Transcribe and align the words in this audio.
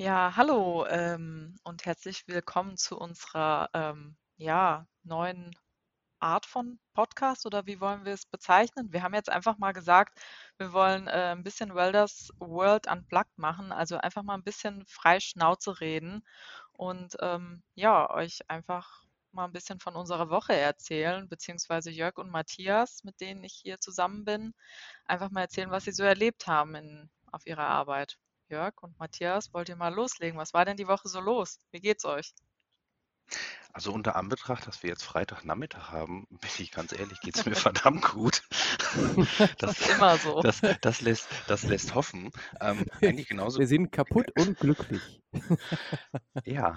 Ja, 0.00 0.34
hallo 0.34 0.86
ähm, 0.86 1.56
und 1.62 1.84
herzlich 1.84 2.26
willkommen 2.26 2.78
zu 2.78 2.98
unserer 2.98 3.68
ähm, 3.74 4.16
ja, 4.38 4.86
neuen 5.02 5.54
Art 6.20 6.46
von 6.46 6.78
Podcast 6.94 7.44
oder 7.44 7.66
wie 7.66 7.82
wollen 7.82 8.06
wir 8.06 8.14
es 8.14 8.24
bezeichnen? 8.24 8.94
Wir 8.94 9.02
haben 9.02 9.12
jetzt 9.12 9.28
einfach 9.28 9.58
mal 9.58 9.72
gesagt, 9.72 10.18
wir 10.56 10.72
wollen 10.72 11.06
äh, 11.06 11.32
ein 11.32 11.42
bisschen 11.42 11.74
Welders 11.74 12.30
World 12.38 12.86
Unplugged 12.90 13.36
machen, 13.36 13.72
also 13.72 13.98
einfach 13.98 14.22
mal 14.22 14.36
ein 14.36 14.42
bisschen 14.42 14.86
frei 14.86 15.20
Schnauze 15.20 15.80
reden 15.80 16.24
und 16.72 17.18
ähm, 17.20 17.62
ja, 17.74 18.08
euch 18.10 18.38
einfach 18.48 19.04
mal 19.32 19.44
ein 19.44 19.52
bisschen 19.52 19.80
von 19.80 19.96
unserer 19.96 20.30
Woche 20.30 20.54
erzählen, 20.56 21.28
beziehungsweise 21.28 21.90
Jörg 21.90 22.16
und 22.16 22.30
Matthias, 22.30 23.04
mit 23.04 23.20
denen 23.20 23.44
ich 23.44 23.52
hier 23.52 23.78
zusammen 23.80 24.24
bin, 24.24 24.54
einfach 25.04 25.30
mal 25.30 25.42
erzählen, 25.42 25.70
was 25.70 25.84
sie 25.84 25.92
so 25.92 26.04
erlebt 26.04 26.46
haben 26.46 26.74
in, 26.74 27.10
auf 27.30 27.46
ihrer 27.46 27.66
Arbeit. 27.66 28.16
Jörg 28.50 28.74
und 28.82 28.98
Matthias, 28.98 29.54
wollt 29.54 29.68
ihr 29.68 29.76
mal 29.76 29.94
loslegen? 29.94 30.38
Was 30.38 30.52
war 30.52 30.64
denn 30.64 30.76
die 30.76 30.88
Woche 30.88 31.08
so 31.08 31.20
los? 31.20 31.58
Wie 31.70 31.80
geht's 31.80 32.04
euch? 32.04 32.34
Also 33.72 33.92
unter 33.92 34.16
Anbetracht, 34.16 34.66
dass 34.66 34.82
wir 34.82 34.90
jetzt 34.90 35.04
Freitagnachmittag 35.04 35.92
haben, 35.92 36.26
bin 36.30 36.50
ich 36.58 36.72
ganz 36.72 36.92
ehrlich, 36.92 37.20
geht 37.20 37.36
es 37.36 37.46
mir 37.46 37.54
verdammt 37.54 38.02
gut. 38.02 38.42
Das, 38.90 39.54
das, 39.58 39.80
ist 39.80 39.90
immer 39.90 40.18
so. 40.18 40.40
Das, 40.40 40.62
das, 40.80 41.00
lässt, 41.00 41.28
das 41.46 41.62
lässt 41.62 41.94
hoffen. 41.94 42.32
Ähm, 42.60 42.86
eigentlich 43.00 43.28
genauso. 43.28 43.60
Wir 43.60 43.68
sind 43.68 43.92
kaputt 43.92 44.32
und 44.36 44.58
glücklich. 44.58 45.22
Ja, 46.44 46.76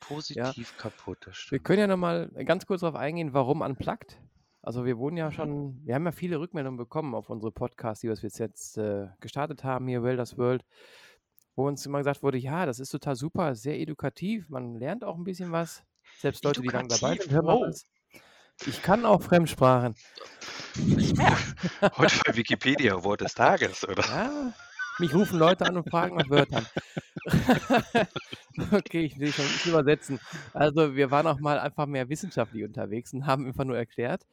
positiv 0.00 0.72
ja. 0.72 0.76
kaputt. 0.76 1.28
Wir 1.50 1.60
können 1.60 1.78
ja 1.78 1.86
nochmal 1.86 2.30
ganz 2.44 2.66
kurz 2.66 2.80
darauf 2.80 2.96
eingehen, 2.96 3.32
warum 3.32 3.60
unplugged? 3.60 4.18
Also 4.66 4.84
wir 4.84 4.98
wurden 4.98 5.16
ja 5.16 5.30
schon, 5.30 5.80
wir 5.84 5.94
haben 5.94 6.04
ja 6.06 6.10
viele 6.10 6.40
Rückmeldungen 6.40 6.76
bekommen 6.76 7.14
auf 7.14 7.30
unsere 7.30 7.52
Podcasts, 7.52 8.00
die 8.00 8.08
wir 8.08 8.16
jetzt 8.16 8.76
äh, 8.76 9.06
gestartet 9.20 9.62
haben, 9.62 9.86
hier 9.86 10.02
Wilders 10.02 10.36
World, 10.38 10.64
wo 11.54 11.68
uns 11.68 11.86
immer 11.86 11.98
gesagt 11.98 12.24
wurde, 12.24 12.38
ja, 12.38 12.66
das 12.66 12.80
ist 12.80 12.90
total 12.90 13.14
super, 13.14 13.54
sehr 13.54 13.78
edukativ, 13.78 14.48
man 14.48 14.74
lernt 14.74 15.04
auch 15.04 15.14
ein 15.16 15.22
bisschen 15.22 15.52
was. 15.52 15.84
Selbst 16.18 16.42
Leute, 16.42 16.62
die 16.62 16.68
lange 16.68 16.88
dabei 16.88 17.14
sind, 17.14 17.30
hören 17.30 17.46
wow. 17.46 17.64
das. 17.64 17.86
Ich 18.66 18.82
kann 18.82 19.06
auch 19.06 19.22
Fremdsprachen. 19.22 19.94
Heute 21.96 22.20
bei 22.26 22.34
Wikipedia 22.34 23.04
Wort 23.04 23.20
des 23.20 23.34
Tages, 23.34 23.88
oder? 23.88 24.02
Ja, 24.02 24.52
mich 24.98 25.14
rufen 25.14 25.38
Leute 25.38 25.64
an 25.64 25.76
und 25.76 25.88
fragen 25.88 26.16
nach 26.16 26.28
Wörtern. 26.28 26.66
okay, 28.72 29.00
ich 29.00 29.18
will 29.18 29.32
schon 29.32 29.44
nicht 29.44 29.66
übersetzen. 29.66 30.20
Also 30.52 30.94
wir 30.94 31.10
waren 31.10 31.26
auch 31.26 31.40
mal 31.40 31.58
einfach 31.58 31.86
mehr 31.86 32.08
wissenschaftlich 32.08 32.64
unterwegs 32.64 33.12
und 33.12 33.26
haben 33.26 33.46
einfach 33.46 33.64
nur 33.64 33.76
erklärt. 33.76 34.26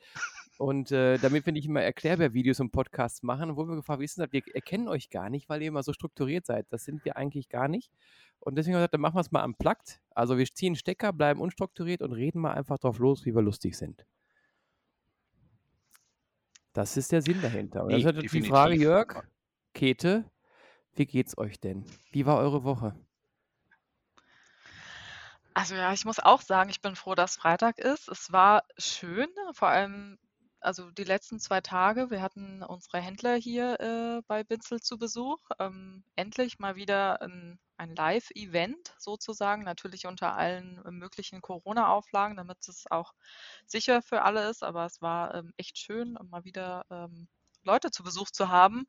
Und 0.58 0.91
äh, 0.91 1.17
damit 1.17 1.45
wir 1.45 1.53
nicht 1.53 1.66
immer 1.66 1.81
Erklärbär-Videos 1.81 2.59
und 2.59 2.72
Podcasts 2.72 3.23
machen, 3.23 3.58
wo 3.58 3.66
wir 3.67 3.75
gefragt 3.75 4.00
wissen, 4.00 4.25
wir 4.31 4.44
erkennen 4.53 4.88
euch 4.88 5.09
gar 5.09 5.30
nicht, 5.30 5.50
weil 5.50 5.61
ihr 5.61 5.69
immer 5.69 5.83
so 5.83 5.94
strukturiert 5.94 6.45
seid. 6.45 6.67
Das 6.69 6.85
sind 6.85 7.03
wir 7.05 7.17
eigentlich 7.17 7.50
gar 7.50 7.67
nicht. 7.67 7.91
Und 8.39 8.55
deswegen 8.55 8.75
haben 8.75 8.81
wir 8.81 8.83
gesagt, 8.83 8.94
dann 8.94 9.02
machen 9.02 9.16
wir 9.16 9.22
es 9.22 9.31
mal 9.31 9.41
am 9.41 9.55
Plakt. 9.55 10.00
Also 10.11 10.38
wir 10.38 10.45
ziehen 10.45 10.75
Stecker, 10.75 11.11
bleiben 11.11 11.41
unstrukturiert 11.41 12.02
und 12.02 12.13
reden 12.13 12.39
mal 12.39 12.53
einfach 12.53 12.78
drauf 12.78 13.00
los, 13.00 13.25
wie 13.25 13.33
wir 13.33 13.41
lustig 13.41 13.75
sind. 13.75 14.05
Das 16.73 16.97
ist 16.97 17.12
der 17.12 17.22
Sinn 17.22 17.41
dahinter. 17.41 17.84
Und 17.84 17.91
das 17.91 18.03
ist 18.03 18.34
die 18.34 18.41
Frage, 18.41 18.75
Jörg, 18.75 19.23
Käthe, 19.73 20.25
wie 20.95 21.05
geht's 21.05 21.37
euch 21.37 21.59
denn? 21.59 21.85
Wie 22.11 22.25
war 22.25 22.37
eure 22.37 22.63
Woche? 22.63 22.95
Also 25.53 25.75
ja, 25.75 25.93
ich 25.93 26.05
muss 26.05 26.19
auch 26.19 26.41
sagen, 26.41 26.69
ich 26.69 26.81
bin 26.81 26.95
froh, 26.95 27.15
dass 27.15 27.35
Freitag 27.35 27.77
ist. 27.77 28.07
Es 28.07 28.31
war 28.31 28.63
schön, 28.77 29.29
vor 29.53 29.67
allem 29.67 30.17
also 30.63 30.89
die 30.91 31.03
letzten 31.03 31.39
zwei 31.39 31.61
Tage. 31.61 32.09
Wir 32.09 32.21
hatten 32.21 32.63
unsere 32.63 32.99
Händler 32.99 33.35
hier 33.35 33.79
äh, 33.79 34.21
bei 34.27 34.43
Binzel 34.43 34.79
zu 34.79 34.97
Besuch. 34.97 35.39
Ähm, 35.59 36.03
endlich 36.15 36.57
mal 36.57 36.75
wieder 36.75 37.21
ein, 37.21 37.59
ein 37.77 37.95
Live-Event 37.95 38.95
sozusagen, 38.97 39.63
natürlich 39.63 40.07
unter 40.07 40.35
allen 40.35 40.81
möglichen 40.89 41.41
Corona-Auflagen, 41.41 42.37
damit 42.37 42.57
es 42.67 42.85
auch 42.89 43.13
sicher 43.65 44.01
für 44.01 44.21
alle 44.21 44.49
ist. 44.49 44.63
Aber 44.63 44.85
es 44.85 45.01
war 45.01 45.35
ähm, 45.35 45.53
echt 45.57 45.77
schön, 45.77 46.17
mal 46.29 46.45
wieder 46.45 46.85
ähm, 46.89 47.27
Leute 47.63 47.91
zu 47.91 48.03
Besuch 48.03 48.31
zu 48.31 48.50
haben. 48.50 48.85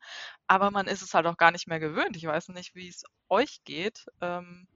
Aber 0.47 0.71
man 0.71 0.87
ist 0.87 1.01
es 1.01 1.13
halt 1.13 1.25
auch 1.27 1.37
gar 1.37 1.51
nicht 1.51 1.67
mehr 1.67 1.79
gewöhnt. 1.79 2.15
Ich 2.15 2.25
weiß 2.25 2.49
nicht, 2.49 2.75
wie 2.75 2.87
es 2.87 3.03
euch 3.29 3.63
geht. 3.63 4.05
Ähm, 4.21 4.67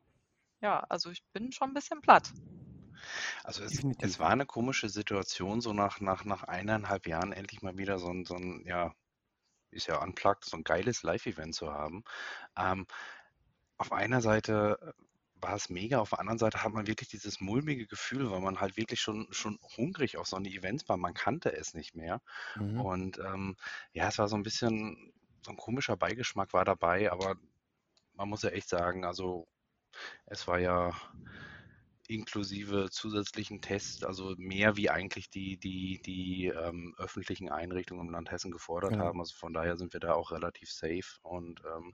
ja, 0.62 0.82
also 0.90 1.10
ich 1.10 1.24
bin 1.34 1.52
schon 1.52 1.70
ein 1.70 1.74
bisschen 1.74 2.02
platt. 2.02 2.32
Also 3.44 3.64
es, 3.64 3.82
es 4.02 4.20
war 4.20 4.30
eine 4.30 4.46
komische 4.46 4.90
Situation, 4.90 5.62
so 5.62 5.74
nach, 5.74 6.02
nach, 6.02 6.26
nach 6.26 6.44
eineinhalb 6.44 7.08
Jahren 7.08 7.32
endlich 7.32 7.62
mal 7.62 7.78
wieder 7.78 7.98
so 7.98 8.10
ein, 8.10 8.26
so 8.26 8.36
ein 8.36 8.64
ja, 8.66 8.94
ist 9.72 9.88
ja 9.88 10.02
unplugged, 10.02 10.46
so 10.46 10.58
ein 10.58 10.64
geiles 10.64 11.04
Live-Event 11.04 11.56
zu 11.56 11.72
haben. 11.72 12.04
Ähm, 12.58 12.86
auf 13.78 13.92
einer 13.92 14.22
Seite 14.22 14.94
war 15.42 15.56
es 15.56 15.70
mega. 15.70 16.00
Auf 16.00 16.10
der 16.10 16.20
anderen 16.20 16.40
Seite 16.40 16.64
hat 16.64 16.74
man 16.74 16.88
wirklich 16.88 17.10
dieses 17.10 17.40
mulmige 17.40 17.88
Gefühl, 17.88 18.30
weil 18.32 18.42
man 18.42 18.60
halt 18.60 18.78
wirklich 18.78 19.02
schon, 19.02 19.28
schon 19.32 19.60
hungrig 19.78 20.18
auf 20.18 20.28
so 20.28 20.36
eine 20.36 20.50
Events 20.50 20.88
war. 20.90 20.98
Man 20.98 21.14
kannte 21.14 21.56
es 21.56 21.74
nicht 21.74 21.96
mehr. 21.96 22.22
Mhm. 22.56 22.82
Und 22.82 23.20
ähm, 23.20 23.56
ja, 23.94 24.08
es 24.08 24.18
war 24.18 24.28
so 24.28 24.36
ein 24.36 24.44
bisschen, 24.44 25.14
so 25.42 25.52
ein 25.52 25.58
komischer 25.58 25.98
Beigeschmack 25.98 26.54
war 26.54 26.66
dabei, 26.66 27.12
aber 27.12 27.36
man 28.14 28.30
muss 28.30 28.44
ja 28.44 28.50
echt 28.50 28.70
sagen, 28.70 29.06
also 29.06 29.48
es 30.26 30.48
war 30.48 30.60
ja 30.60 30.92
inklusive 32.10 32.90
zusätzlichen 32.90 33.62
Tests, 33.62 34.04
also 34.04 34.34
mehr 34.38 34.76
wie 34.76 34.90
eigentlich 34.90 35.30
die, 35.30 35.58
die, 35.58 36.02
die 36.04 36.48
ähm, 36.48 36.96
öffentlichen 36.98 37.50
Einrichtungen 37.50 38.08
im 38.08 38.12
Land 38.12 38.32
Hessen 38.32 38.52
gefordert 38.52 38.94
ja. 38.94 39.00
haben. 39.00 39.20
Also 39.20 39.36
von 39.36 39.54
daher 39.54 39.78
sind 39.78 39.94
wir 39.94 40.00
da 40.00 40.14
auch 40.14 40.32
relativ 40.32 40.72
safe. 40.72 41.20
Und 41.22 41.62
ähm, 41.66 41.94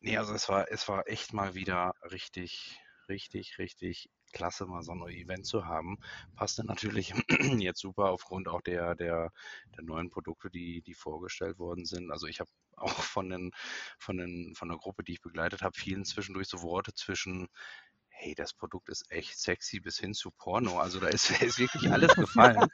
Nee, 0.00 0.16
also 0.16 0.32
es 0.34 0.48
war, 0.48 0.70
es 0.70 0.88
war 0.88 1.08
echt 1.08 1.32
mal 1.32 1.54
wieder 1.54 1.92
richtig, 2.10 2.80
richtig, 3.08 3.58
richtig 3.58 4.10
klasse, 4.32 4.66
mal 4.66 4.82
so 4.82 4.92
ein 4.92 5.02
Event 5.08 5.46
zu 5.46 5.66
haben. 5.66 5.98
Passte 6.36 6.64
natürlich 6.64 7.14
jetzt 7.58 7.80
super 7.80 8.10
aufgrund 8.10 8.48
auch 8.48 8.60
der, 8.62 8.94
der, 8.94 9.32
der 9.76 9.84
neuen 9.84 10.10
Produkte, 10.10 10.50
die, 10.50 10.82
die 10.82 10.94
vorgestellt 10.94 11.58
worden 11.58 11.84
sind. 11.84 12.10
Also 12.12 12.26
ich 12.26 12.40
habe 12.40 12.50
auch 12.76 13.02
von, 13.02 13.28
den, 13.28 13.50
von, 13.98 14.18
den, 14.18 14.54
von 14.54 14.68
der 14.68 14.78
Gruppe, 14.78 15.02
die 15.02 15.14
ich 15.14 15.20
begleitet 15.20 15.62
habe, 15.62 15.76
vielen 15.76 16.04
zwischendurch 16.04 16.48
so 16.48 16.62
Worte 16.62 16.94
zwischen 16.94 17.48
hey, 18.20 18.34
das 18.34 18.52
Produkt 18.52 18.88
ist 18.88 19.04
echt 19.10 19.38
sexy 19.38 19.78
bis 19.78 19.98
hin 19.98 20.12
zu 20.12 20.32
Porno. 20.32 20.80
Also 20.80 20.98
da 20.98 21.06
ist, 21.06 21.30
ist 21.42 21.58
wirklich 21.58 21.90
alles 21.90 22.14
gefallen. 22.14 22.68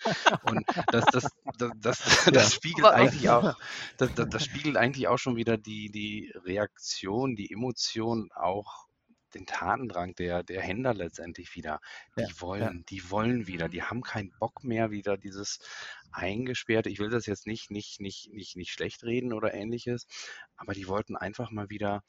Und 0.44 0.64
das, 0.90 1.04
das, 1.12 1.26
das, 1.58 1.72
das, 1.76 1.98
das 2.32 2.54
spiegelt 2.54 2.86
eigentlich 2.86 3.28
auch, 3.30 3.56
das, 3.96 4.10
das, 4.14 4.44
spiegelt 4.44 4.76
eigentlich 4.76 5.08
auch 5.08 5.18
schon 5.18 5.36
wieder 5.36 5.56
die, 5.56 5.90
die 5.90 6.32
Reaktion, 6.44 7.36
die 7.36 7.50
Emotion, 7.52 8.30
auch 8.32 8.86
den 9.34 9.46
Tatendrang 9.46 10.14
der, 10.14 10.42
der 10.42 10.62
Händler 10.62 10.94
letztendlich 10.94 11.54
wieder. 11.54 11.80
Die 12.16 12.22
ja, 12.22 12.28
wollen, 12.38 12.78
ja. 12.78 12.84
die 12.88 13.10
wollen 13.10 13.46
wieder, 13.46 13.68
die 13.68 13.82
haben 13.82 14.02
keinen 14.02 14.32
Bock 14.38 14.64
mehr 14.64 14.90
wieder 14.90 15.16
dieses 15.16 15.58
eingesperrte. 16.12 16.88
Ich 16.88 17.00
will 17.00 17.10
das 17.10 17.26
jetzt 17.26 17.46
nicht, 17.46 17.70
nicht, 17.70 18.00
nicht, 18.00 18.32
nicht, 18.32 18.56
nicht 18.56 18.72
schlecht 18.72 19.02
reden 19.02 19.32
oder 19.32 19.52
ähnliches, 19.52 20.06
aber 20.56 20.72
die 20.72 20.88
wollten 20.88 21.16
einfach 21.16 21.50
mal 21.50 21.68
wieder 21.70 22.02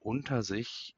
unter 0.00 0.42
sich 0.42 0.96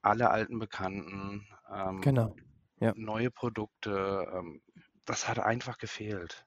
alle 0.00 0.30
alten 0.30 0.58
Bekannten, 0.58 1.46
ähm, 1.72 2.00
genau. 2.00 2.34
ja. 2.80 2.92
neue 2.96 3.30
Produkte. 3.30 4.26
Ähm, 4.32 4.62
das 5.04 5.28
hat 5.28 5.38
einfach 5.38 5.78
gefehlt. 5.78 6.46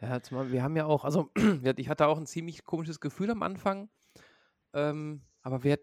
Ja, 0.00 0.22
zumal 0.22 0.50
wir 0.50 0.62
haben 0.62 0.76
ja 0.76 0.86
auch, 0.86 1.04
also 1.04 1.30
ich 1.76 1.88
hatte 1.88 2.06
auch 2.06 2.18
ein 2.18 2.26
ziemlich 2.26 2.64
komisches 2.64 3.00
Gefühl 3.00 3.30
am 3.30 3.42
Anfang, 3.42 3.90
ähm, 4.72 5.22
aber 5.42 5.62
wir, 5.62 5.78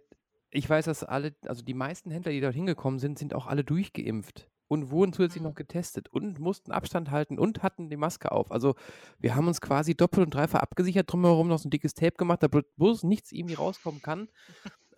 ich 0.50 0.70
weiß, 0.70 0.86
dass 0.86 1.04
alle, 1.04 1.36
also 1.46 1.64
die 1.64 1.74
meisten 1.74 2.10
Händler, 2.10 2.32
die 2.32 2.42
dort 2.42 2.56
hingekommen 2.56 3.00
sind, 3.00 3.20
sind 3.20 3.34
auch 3.34 3.48
alle 3.48 3.64
durchgeimpft 3.64 4.50
und 4.68 4.92
wurden 4.92 5.14
zusätzlich 5.14 5.44
noch 5.44 5.52
mhm. 5.52 5.56
getestet 5.56 6.10
und 6.10 6.40
mussten 6.40 6.72
Abstand 6.72 7.12
halten 7.12 7.40
und 7.40 7.64
hatten 7.64 7.90
die 7.90 7.98
Maske 7.98 8.32
auf. 8.32 8.52
Also 8.52 8.76
wir 9.20 9.36
haben 9.36 9.48
uns 9.48 9.62
quasi 9.62 9.96
doppelt 9.96 10.26
und 10.26 10.34
dreifach 10.34 10.60
abgesichert, 10.60 11.12
drumherum 11.12 11.48
noch 11.48 11.60
so 11.60 11.68
ein 11.68 11.72
dickes 11.72 11.94
Tape 11.94 12.18
gemacht, 12.18 12.44
da 12.44 12.48
bloß 12.48 13.04
nichts 13.04 13.32
irgendwie 13.32 13.56
rauskommen 13.56 14.02
kann. 14.02 14.30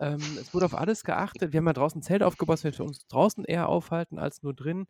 Ähm, 0.00 0.22
es 0.40 0.54
wurde 0.54 0.64
auf 0.64 0.74
alles 0.74 1.04
geachtet. 1.04 1.52
Wir 1.52 1.58
haben 1.58 1.66
ja 1.66 1.72
draußen 1.74 2.00
ein 2.00 2.02
Zelt 2.02 2.22
aufgebaut, 2.22 2.64
wir 2.64 2.80
uns 2.80 3.06
draußen 3.06 3.44
eher 3.44 3.68
aufhalten 3.68 4.18
als 4.18 4.42
nur 4.42 4.54
drin. 4.54 4.86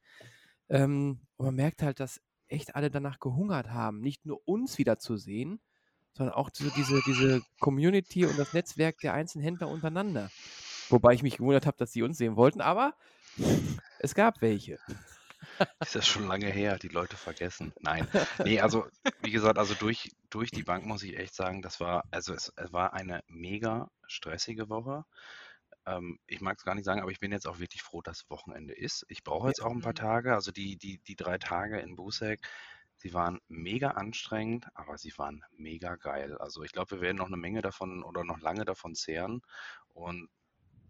Ähm, 0.68 1.20
und 1.36 1.46
man 1.46 1.54
merkt 1.56 1.82
halt, 1.82 2.00
dass 2.00 2.20
echt 2.50 2.74
alle 2.76 2.90
danach 2.90 3.20
gehungert 3.20 3.70
haben, 3.70 4.00
nicht 4.00 4.26
nur 4.26 4.46
uns 4.46 4.78
wieder 4.78 4.98
zu 4.98 5.16
sehen, 5.16 5.60
sondern 6.12 6.34
auch 6.34 6.50
so 6.52 6.68
diese, 6.70 7.00
diese 7.06 7.42
Community 7.60 8.26
und 8.26 8.38
das 8.38 8.52
Netzwerk 8.52 8.98
der 8.98 9.14
einzelnen 9.14 9.44
Händler 9.44 9.68
untereinander. 9.68 10.30
Wobei 10.88 11.14
ich 11.14 11.22
mich 11.22 11.36
gewundert 11.36 11.66
habe, 11.66 11.76
dass 11.76 11.92
sie 11.92 12.02
uns 12.02 12.18
sehen 12.18 12.36
wollten, 12.36 12.60
aber 12.60 12.94
es 14.00 14.14
gab 14.14 14.42
welche. 14.42 14.78
Ist 15.80 15.94
ja 15.94 16.02
schon 16.02 16.26
lange 16.26 16.46
her, 16.46 16.78
die 16.78 16.88
Leute 16.88 17.16
vergessen. 17.16 17.72
Nein. 17.80 18.06
Nee, 18.44 18.60
also 18.60 18.86
wie 19.22 19.30
gesagt, 19.30 19.58
also 19.58 19.74
durch, 19.74 20.10
durch 20.30 20.50
die 20.50 20.62
Bank 20.62 20.84
muss 20.84 21.02
ich 21.02 21.18
echt 21.18 21.34
sagen, 21.34 21.62
das 21.62 21.80
war, 21.80 22.04
also 22.10 22.34
es, 22.34 22.52
es 22.56 22.72
war 22.72 22.92
eine 22.92 23.22
mega 23.28 23.90
stressige 24.06 24.68
Woche. 24.68 25.04
Ähm, 25.86 26.18
ich 26.26 26.40
mag 26.40 26.58
es 26.58 26.64
gar 26.64 26.74
nicht 26.74 26.84
sagen, 26.84 27.00
aber 27.02 27.10
ich 27.10 27.20
bin 27.20 27.32
jetzt 27.32 27.46
auch 27.46 27.58
wirklich 27.58 27.82
froh, 27.82 28.02
dass 28.02 28.28
Wochenende 28.30 28.74
ist. 28.74 29.04
Ich 29.08 29.22
brauche 29.24 29.48
jetzt 29.48 29.60
auch 29.62 29.72
ein 29.72 29.80
paar 29.80 29.94
Mhm. 29.94 29.94
Tage, 29.94 30.34
also 30.34 30.52
die, 30.52 30.76
die, 30.76 30.98
die 31.00 31.16
drei 31.16 31.38
Tage 31.38 31.80
in 31.80 31.96
Busek, 31.96 32.40
sie 32.96 33.14
waren 33.14 33.40
mega 33.48 33.92
anstrengend, 33.92 34.66
aber 34.74 34.98
sie 34.98 35.12
waren 35.16 35.42
mega 35.52 35.96
geil. 35.96 36.36
Also 36.38 36.62
ich 36.62 36.72
glaube, 36.72 36.92
wir 36.96 37.00
werden 37.00 37.16
noch 37.18 37.28
eine 37.28 37.36
Menge 37.38 37.62
davon 37.62 38.02
oder 38.02 38.24
noch 38.24 38.40
lange 38.40 38.64
davon 38.64 38.94
zehren. 38.94 39.40
Und 39.88 40.28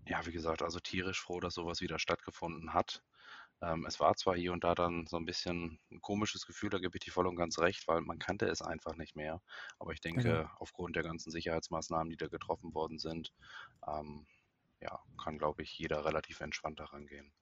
ja, 0.06 0.24
wie 0.26 0.32
gesagt, 0.32 0.62
also 0.62 0.80
tierisch 0.80 1.20
froh, 1.20 1.40
dass 1.40 1.54
sowas 1.54 1.80
wieder 1.80 1.98
stattgefunden 1.98 2.74
hat. 2.74 3.02
Ähm, 3.62 3.86
es 3.86 4.00
war 4.00 4.16
zwar 4.16 4.36
hier 4.36 4.52
und 4.52 4.64
da 4.64 4.74
dann 4.74 5.06
so 5.06 5.16
ein 5.18 5.26
bisschen 5.26 5.80
ein 5.90 6.00
komisches 6.00 6.46
Gefühl, 6.46 6.70
da 6.70 6.78
gebe 6.78 6.96
ich 6.98 7.04
dir 7.04 7.12
voll 7.12 7.26
und 7.26 7.36
ganz 7.36 7.58
recht, 7.58 7.86
weil 7.88 8.00
man 8.02 8.18
kannte 8.18 8.46
es 8.48 8.62
einfach 8.62 8.96
nicht 8.96 9.16
mehr. 9.16 9.42
Aber 9.78 9.92
ich 9.92 10.00
Genau. 10.14 10.40
denke, 10.40 10.50
aufgrund 10.58 10.96
der 10.96 11.02
ganzen 11.04 11.30
Sicherheitsmaßnahmen, 11.30 12.10
die 12.10 12.16
da 12.16 12.28
getroffen 12.28 12.74
worden 12.74 12.98
sind, 12.98 13.32
ähm, 13.86 14.26
ja, 14.80 15.00
kann, 15.22 15.38
glaube 15.38 15.62
ich, 15.62 15.78
jeder 15.78 16.04
relativ 16.04 16.40
entspannt 16.40 16.80
daran 16.80 17.06
gehen. 17.06 17.32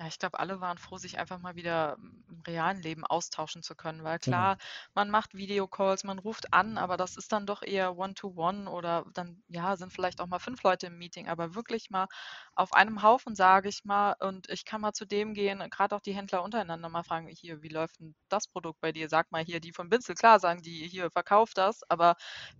Ja, 0.00 0.08
ich 0.08 0.18
glaube, 0.18 0.40
alle 0.40 0.60
waren 0.60 0.76
froh, 0.78 0.98
sich 0.98 1.18
einfach 1.20 1.38
mal 1.38 1.54
wieder 1.54 1.94
im 2.00 2.42
realen 2.44 2.82
Leben 2.82 3.04
austauschen 3.06 3.62
zu 3.62 3.76
können, 3.76 4.02
weil 4.02 4.18
Genau. 4.22 4.50
klar, 4.50 4.56
man 4.92 5.08
macht 5.08 5.34
Videocalls, 5.34 6.02
man 6.02 6.18
ruft 6.18 6.52
an, 6.52 6.78
aber 6.78 6.96
das 6.96 7.16
ist 7.16 7.30
dann 7.30 7.46
doch 7.46 7.62
eher 7.62 7.96
One-to-One 7.96 8.68
oder 8.68 9.04
dann, 9.14 9.44
ja, 9.46 9.76
sind 9.76 9.92
vielleicht 9.92 10.20
auch 10.20 10.26
mal 10.26 10.40
fünf 10.40 10.64
Leute 10.64 10.88
im 10.88 10.98
Meeting, 10.98 11.28
aber 11.28 11.54
wirklich 11.54 11.90
mal 11.90 12.08
auf 12.56 12.72
einem 12.72 13.02
Haufen, 13.02 13.36
sage 13.36 13.68
ich 13.68 13.84
mal, 13.84 14.14
und 14.18 14.48
ich 14.50 14.64
kann 14.64 14.80
mal 14.80 14.92
zu 14.94 15.06
dem 15.06 15.32
gehen, 15.32 15.60
gerade 15.70 15.94
auch 15.94 16.00
die 16.00 16.12
Händler 16.14 16.42
untereinander 16.42 16.88
mal 16.88 17.04
fragen, 17.04 17.28
hier, 17.28 17.62
wie 17.62 17.68
läuft 17.68 18.00
denn 18.00 18.16
das 18.28 18.48
Produkt 18.48 18.80
bei 18.80 18.90
dir? 18.90 19.08
Sag 19.08 19.30
mal 19.30 19.44
hier, 19.44 19.60
die 19.60 19.72
von 19.72 19.88
Binzel, 19.90 20.16
klar 20.16 20.40
sagen 20.40 20.60
die, 20.62 20.88
hier, 20.88 21.08
verkauf 21.12 21.54
das, 21.54 21.82
aber 21.88 22.16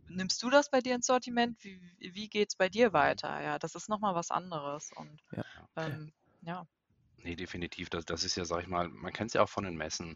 nimmst 0.06 0.40
du 0.44 0.50
das 0.50 0.70
bei 0.70 0.80
dir 0.80 0.94
ins 0.94 1.06
Sortiment? 1.06 1.58
Wie, 1.64 1.80
wie 1.98 2.28
geht 2.28 2.50
es 2.50 2.56
bei 2.56 2.68
dir 2.68 2.92
weiter? 2.92 3.40
Ja, 3.42 3.58
das 3.58 3.74
ist 3.74 3.88
nochmal 3.88 4.14
was 4.14 4.30
anderes 4.30 4.92
und 4.92 5.20
Ja. 5.32 5.68
ähm, 5.76 6.12
ja. 6.42 6.66
Nee, 7.24 7.36
definitiv. 7.36 7.88
Das, 7.90 8.04
das 8.04 8.22
ist 8.24 8.36
ja, 8.36 8.44
sag 8.44 8.60
ich 8.62 8.68
mal, 8.68 8.88
man 8.88 9.12
kennt 9.12 9.28
es 9.30 9.34
ja 9.34 9.42
auch 9.42 9.48
von 9.48 9.64
den 9.64 9.76
Messen. 9.76 10.14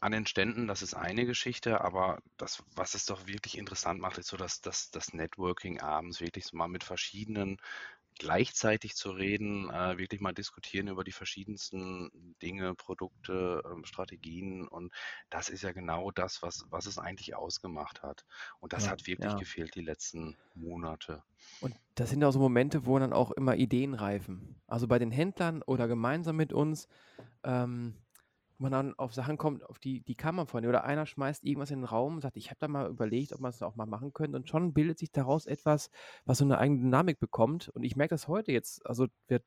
An 0.00 0.12
den 0.12 0.26
Ständen, 0.26 0.66
das 0.66 0.82
ist 0.82 0.94
eine 0.94 1.24
Geschichte, 1.26 1.80
aber 1.82 2.18
das, 2.36 2.62
was 2.74 2.94
es 2.94 3.06
doch 3.06 3.26
wirklich 3.26 3.56
interessant 3.58 4.00
macht, 4.00 4.18
ist 4.18 4.28
so 4.28 4.36
das, 4.36 4.60
das, 4.60 4.90
das 4.90 5.12
Networking 5.14 5.80
abends, 5.80 6.20
wirklich 6.20 6.44
so 6.46 6.56
mal 6.56 6.68
mit 6.68 6.84
verschiedenen 6.84 7.58
gleichzeitig 8.22 8.94
zu 8.96 9.10
reden, 9.10 9.70
äh, 9.70 9.98
wirklich 9.98 10.20
mal 10.20 10.32
diskutieren 10.34 10.88
über 10.88 11.04
die 11.04 11.12
verschiedensten 11.12 12.36
Dinge, 12.42 12.74
Produkte, 12.74 13.62
ähm, 13.66 13.84
Strategien. 13.84 14.68
Und 14.68 14.92
das 15.30 15.48
ist 15.48 15.62
ja 15.62 15.72
genau 15.72 16.10
das, 16.12 16.42
was, 16.42 16.66
was 16.70 16.86
es 16.86 16.98
eigentlich 16.98 17.34
ausgemacht 17.34 18.02
hat. 18.02 18.24
Und 18.60 18.72
das 18.72 18.86
Ja, 18.86 18.90
hat 18.90 19.06
wirklich 19.06 19.36
ja. 19.36 19.36
gefehlt 19.36 19.74
die 19.74 19.82
letzten 19.82 20.38
Monate. 20.54 21.24
Und 21.60 21.76
das 21.94 22.10
sind 22.10 22.24
auch 22.24 22.32
so 22.32 22.38
Momente, 22.38 22.86
wo 22.86 22.98
dann 22.98 23.12
auch 23.12 23.30
immer 23.32 23.56
Ideen 23.56 23.94
reifen. 23.94 24.60
Also 24.66 24.88
bei 24.88 24.98
den 24.98 25.10
Händlern 25.10 25.62
oder 25.62 25.88
gemeinsam 25.88 26.36
mit 26.36 26.52
uns, 26.52 26.88
ähm, 27.44 28.01
man 28.62 28.72
dann 28.72 28.94
auf 28.98 29.12
Sachen 29.12 29.36
kommt, 29.36 29.64
auf 29.64 29.78
die, 29.78 30.00
die 30.00 30.14
kann 30.14 30.34
man 30.34 30.46
vorne. 30.46 30.68
Oder 30.68 30.84
einer 30.84 31.06
schmeißt 31.06 31.44
irgendwas 31.44 31.70
in 31.70 31.80
den 31.80 31.84
Raum 31.84 32.14
und 32.14 32.20
sagt, 32.22 32.36
ich 32.36 32.48
habe 32.48 32.58
da 32.60 32.68
mal 32.68 32.88
überlegt, 32.88 33.32
ob 33.32 33.40
man 33.40 33.50
es 33.50 33.62
auch 33.62 33.76
mal 33.76 33.86
machen 33.86 34.12
könnte. 34.12 34.36
Und 34.36 34.48
schon 34.48 34.72
bildet 34.72 34.98
sich 34.98 35.12
daraus 35.12 35.46
etwas, 35.46 35.90
was 36.24 36.38
so 36.38 36.44
eine 36.44 36.58
eigene 36.58 36.80
Dynamik 36.80 37.20
bekommt. 37.20 37.68
Und 37.68 37.82
ich 37.84 37.96
merke 37.96 38.14
das 38.14 38.28
heute 38.28 38.52
jetzt. 38.52 38.86
Also 38.86 39.08
wir, 39.28 39.42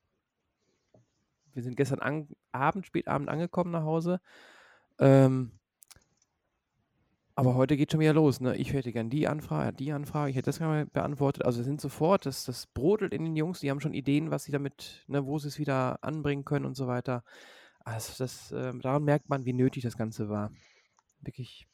wir 1.53 1.63
sind 1.63 1.77
gestern 1.77 1.99
an, 1.99 2.27
Abend, 2.51 2.85
spät 2.85 3.07
Abend 3.07 3.29
angekommen 3.29 3.71
nach 3.71 3.83
Hause. 3.83 4.19
Ähm, 4.99 5.51
aber 7.37 7.55
heute 7.55 7.75
geht 7.75 7.91
schon 7.91 7.99
wieder 7.99 8.13
los. 8.13 8.39
Ne? 8.39 8.55
Ich 8.55 8.71
hätte 8.71 8.93
gern 8.93 9.09
die 9.09 9.27
Anfrage, 9.27 9.73
die 9.73 9.91
Anfrage, 9.91 10.29
ich 10.29 10.37
hätte 10.37 10.45
das 10.45 10.59
gerne 10.59 10.85
beantwortet. 10.85 11.43
Also 11.43 11.59
wir 11.59 11.65
sind 11.65 11.81
sofort, 11.81 12.25
das, 12.25 12.45
das 12.45 12.65
brodelt 12.67 13.13
in 13.13 13.25
den 13.25 13.35
Jungs, 13.35 13.59
die 13.59 13.69
haben 13.69 13.81
schon 13.81 13.93
Ideen, 13.93 14.31
was 14.31 14.45
sie 14.45 14.53
damit, 14.53 15.03
ne, 15.07 15.25
wo 15.25 15.37
sie 15.37 15.49
es 15.49 15.59
wieder 15.59 16.01
anbringen 16.01 16.45
können 16.45 16.65
und 16.65 16.75
so 16.75 16.87
weiter. 16.87 17.23
Also 17.85 18.13
das, 18.17 18.51
ähm, 18.51 18.81
daran 18.81 19.03
merkt 19.03 19.29
man, 19.29 19.45
wie 19.45 19.53
nötig 19.53 19.83
das 19.83 19.95
Ganze 19.95 20.27
war. 20.27 20.51
Wirklich. 21.21 21.67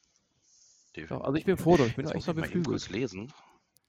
Doch, 1.07 1.21
also 1.21 1.35
ich 1.35 1.45
bin 1.45 1.57
froh, 1.57 1.77
ich 1.77 1.95
bin 1.95 2.05
Jetzt 2.05 2.15
echt 2.15 2.27
noch 2.27 2.35
beflügelt. 2.35 2.89
lesen. 2.89 3.33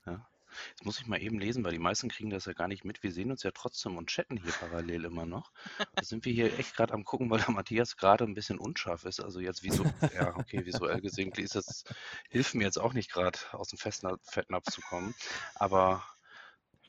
Ja. 0.06 0.24
Jetzt 0.70 0.84
muss 0.84 1.00
ich 1.00 1.06
mal 1.06 1.20
eben 1.20 1.40
lesen, 1.40 1.64
weil 1.64 1.72
die 1.72 1.78
meisten 1.78 2.08
kriegen 2.08 2.30
das 2.30 2.44
ja 2.44 2.52
gar 2.52 2.68
nicht 2.68 2.84
mit. 2.84 3.02
Wir 3.02 3.10
sehen 3.10 3.30
uns 3.30 3.42
ja 3.42 3.50
trotzdem 3.50 3.96
und 3.96 4.08
chatten 4.08 4.36
hier 4.36 4.52
parallel 4.52 5.04
immer 5.04 5.26
noch. 5.26 5.50
Da 5.94 6.04
sind 6.04 6.24
wir 6.24 6.32
hier 6.32 6.58
echt 6.58 6.76
gerade 6.76 6.94
am 6.94 7.04
gucken, 7.04 7.28
weil 7.30 7.40
der 7.40 7.50
Matthias 7.50 7.96
gerade 7.96 8.24
ein 8.24 8.34
bisschen 8.34 8.58
unscharf 8.58 9.04
ist. 9.04 9.20
Also 9.20 9.40
jetzt 9.40 9.64
visu 9.64 9.84
ja, 10.14 10.36
okay, 10.36 10.64
visuell 10.64 11.00
gesehen 11.00 11.32
ist 11.32 11.56
das, 11.56 11.84
hilft 12.28 12.54
mir 12.54 12.64
jetzt 12.64 12.78
auch 12.78 12.92
nicht 12.92 13.10
gerade 13.10 13.38
aus 13.52 13.68
dem 13.68 13.78
Fettnapf 13.78 14.70
zu 14.70 14.80
kommen. 14.82 15.14
Aber 15.56 16.04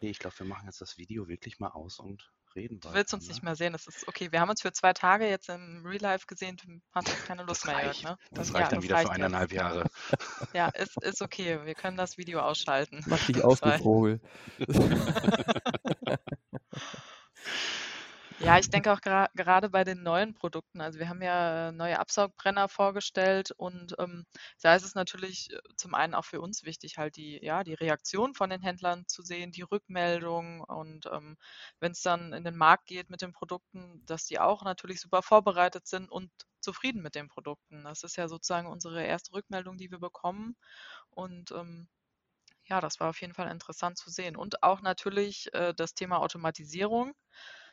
nee, 0.02 0.10
ich 0.10 0.20
glaube, 0.20 0.38
wir 0.38 0.46
machen 0.46 0.68
jetzt 0.68 0.82
das 0.82 0.98
Video 0.98 1.28
wirklich 1.28 1.60
mal 1.60 1.70
aus 1.70 2.00
und 2.00 2.32
reden 2.56 2.80
Du 2.80 2.94
willst 2.94 3.14
uns 3.14 3.28
Ne? 3.28 3.34
nicht 3.34 3.44
mehr 3.44 3.56
sehen, 3.56 3.74
das 3.74 3.88
ist 3.88 4.08
okay. 4.08 4.32
Wir 4.32 4.40
haben 4.42 4.50
uns 4.50 4.62
für 4.62 4.72
zwei 4.74 4.94
Tage 4.94 5.28
jetzt 5.30 5.50
im 5.50 5.84
Real 5.86 6.02
Life 6.02 6.26
gesehen, 6.28 6.58
du 6.58 6.80
hast 6.94 7.08
jetzt 7.10 7.26
keine 7.26 7.44
Lust 7.44 7.64
Das 7.64 7.66
mehr, 7.66 7.80
Jörg, 7.82 7.88
reicht. 7.88 8.04
ne? 8.04 8.18
Das 8.32 8.52
ja, 8.54 8.56
reicht 8.58 8.72
dann 8.72 8.80
das 8.80 8.84
wieder 8.84 8.98
für 8.98 9.08
reicht 9.08 9.18
jetzt. 9.18 9.26
eineinhalb 9.26 9.52
Jahre. 9.54 9.90
Ja, 10.54 10.68
ist, 10.70 11.02
ist 11.04 11.22
okay, 11.22 11.66
wir 11.66 11.76
können 11.76 11.98
das 11.98 12.18
Video 12.18 12.40
ausschalten. 12.42 13.02
Mach 13.06 13.24
dich 13.26 13.38
Das 13.46 13.46
aus, 13.46 13.62
du 13.62 13.70
reicht. 13.70 13.84
Vogel. 13.84 14.22
Ja, 18.44 18.58
ich 18.60 18.70
denke 18.70 18.92
auch 18.92 19.00
gerade 19.02 19.70
bei 19.70 19.84
den 19.86 20.04
neuen 20.04 20.34
Produkten, 20.34 20.82
also 20.82 21.00
wir 21.00 21.08
haben 21.08 21.22
ja 21.22 21.72
neue 21.72 21.98
Absaugbrenner 22.00 22.68
vorgestellt 22.68 23.52
und 23.52 23.96
ähm, 24.00 24.26
da 24.62 24.76
ist 24.76 24.84
es 24.84 24.96
natürlich 24.96 25.50
äh, 25.54 25.60
zum 25.78 25.94
einen 25.96 26.14
auch 26.14 26.26
für 26.26 26.42
uns 26.42 26.64
wichtig, 26.64 26.98
halt 26.98 27.16
die, 27.16 27.40
ja, 27.42 27.64
die 27.64 27.74
Reaktion 27.74 28.34
von 28.34 28.50
den 28.50 28.62
Händlern 28.62 29.06
zu 29.08 29.22
sehen, 29.22 29.52
die 29.54 29.62
Rückmeldung 29.62 30.60
und 30.62 31.06
ähm, 31.12 31.38
wenn 31.80 31.94
es 31.94 32.02
dann 32.02 32.34
in 32.34 32.44
den 32.44 32.58
Markt 32.58 32.88
geht 32.88 33.10
mit 33.10 33.22
den 33.22 33.32
Produkten, 33.32 34.04
dass 34.08 34.26
die 34.26 34.40
auch 34.40 34.64
natürlich 34.64 35.00
super 35.00 35.22
vorbereitet 35.22 35.88
sind 35.88 36.10
und 36.12 36.30
zufrieden 36.60 37.02
mit 37.02 37.16
den 37.16 37.30
Produkten. 37.30 37.84
Das 37.86 38.04
ist 38.04 38.18
ja 38.18 38.28
sozusagen 38.28 38.68
unsere 38.68 39.04
erste 39.06 39.32
Rückmeldung, 39.34 39.78
die 39.78 39.90
wir 39.92 40.00
bekommen 40.00 40.58
und 41.12 41.52
ähm, 41.52 41.88
ja, 42.66 42.82
das 42.82 43.00
war 43.00 43.10
auf 43.10 43.22
jeden 43.22 43.34
Fall 43.34 43.52
interessant 43.52 43.98
zu 43.98 44.10
sehen. 44.10 44.36
Und 44.38 44.64
auch 44.64 44.82
natürlich 44.82 45.54
äh, 45.54 45.74
das 45.76 45.94
Thema 45.96 46.20
Automatisierung. 46.20 47.14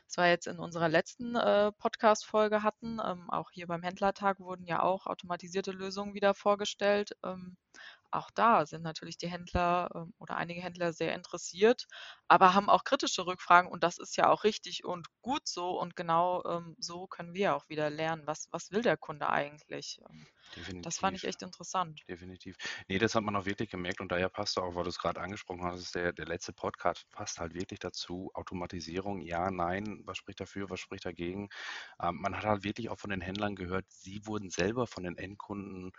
Das 0.07 0.17
war 0.17 0.27
jetzt 0.27 0.47
in 0.47 0.59
unserer 0.59 0.89
letzten 0.89 1.35
äh, 1.35 1.71
Podcast-Folge 1.71 2.63
hatten. 2.63 2.99
Ähm, 3.03 3.29
auch 3.29 3.51
hier 3.51 3.67
beim 3.67 3.83
Händlertag 3.83 4.39
wurden 4.39 4.65
ja 4.65 4.81
auch 4.81 5.07
automatisierte 5.07 5.71
Lösungen 5.71 6.13
wieder 6.13 6.33
vorgestellt. 6.33 7.15
Ähm, 7.23 7.57
auch 8.11 8.29
da 8.31 8.65
sind 8.65 8.83
natürlich 8.83 9.17
die 9.17 9.29
Händler 9.29 9.89
ähm, 9.95 10.13
oder 10.19 10.35
einige 10.35 10.61
Händler 10.61 10.91
sehr 10.91 11.15
interessiert, 11.15 11.87
aber 12.27 12.53
haben 12.53 12.69
auch 12.69 12.83
kritische 12.83 13.25
Rückfragen 13.25 13.71
und 13.71 13.83
das 13.83 13.97
ist 13.97 14.17
ja 14.17 14.29
auch 14.29 14.43
richtig 14.43 14.83
und 14.83 15.07
gut 15.21 15.47
so 15.47 15.79
und 15.79 15.95
genau 15.95 16.43
ähm, 16.45 16.75
so 16.77 17.07
können 17.07 17.33
wir 17.33 17.55
auch 17.55 17.69
wieder 17.69 17.89
lernen, 17.89 18.23
was, 18.25 18.49
was 18.51 18.71
will 18.71 18.81
der 18.81 18.97
Kunde 18.97 19.29
eigentlich. 19.29 20.01
Ähm, 20.57 20.81
das 20.81 20.97
fand 20.99 21.17
ich 21.17 21.23
Definitiv. 21.23 21.29
echt 21.29 21.41
interessant. 21.43 22.01
Definitiv. 22.09 22.57
Nee, 22.89 22.97
das 22.99 23.15
hat 23.15 23.23
man 23.23 23.35
auch 23.35 23.45
wirklich 23.45 23.69
gemerkt 23.69 24.01
und 24.01 24.11
daher 24.11 24.29
passt 24.29 24.57
auch, 24.57 24.75
weil 24.75 24.83
du 24.83 24.89
es 24.89 24.99
gerade 24.99 25.21
angesprochen 25.21 25.63
hast, 25.63 25.95
der, 25.95 26.11
der 26.13 26.25
letzte 26.25 26.51
Podcast 26.51 27.09
passt 27.11 27.39
halt 27.39 27.53
wirklich 27.53 27.79
dazu. 27.79 28.31
Automatisierung, 28.33 29.21
ja, 29.21 29.51
nein, 29.51 30.01
was 30.05 30.17
spricht 30.17 30.39
dafür, 30.41 30.69
was 30.69 30.79
spricht 30.79 31.05
dagegen? 31.05 31.49
Ähm, 32.01 32.17
man 32.21 32.35
hat 32.35 32.43
halt 32.45 32.63
wirklich 32.63 32.89
auch 32.89 32.99
von 32.99 33.11
den 33.11 33.21
Händlern 33.21 33.55
gehört, 33.55 33.85
sie 33.89 34.25
wurden 34.25 34.49
selber 34.49 34.87
von 34.87 35.03
den 35.03 35.17
Endkunden 35.17 35.91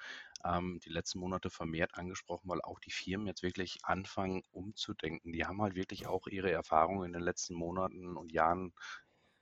ähm, 0.45 0.81
die 0.85 0.91
letzten 0.91 1.21
Monate 1.21 1.51
vermehrt 1.51 1.95
angesprochen, 1.95 2.49
weil 2.51 2.61
auch 2.63 2.81
die 2.81 2.91
Firmen 2.91 3.27
jetzt 3.27 3.43
wirklich 3.43 3.79
anfangen 3.85 4.43
umzudenken. 4.51 5.33
Die 5.33 5.47
haben 5.47 5.63
halt 5.63 5.77
wirklich 5.77 6.07
auch 6.07 6.27
ihre 6.27 6.51
Erfahrungen 6.51 7.07
in 7.07 7.13
den 7.13 7.23
letzten 7.23 7.55
Monaten 7.55 8.17
und 8.17 8.33
Jahren, 8.33 8.75